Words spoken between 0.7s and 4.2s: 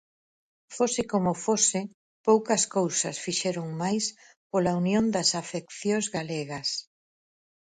Fose como fose, poucas cousas fixeron máis